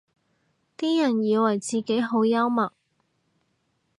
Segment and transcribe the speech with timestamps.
[0.79, 2.73] 啲人以為自己好幽默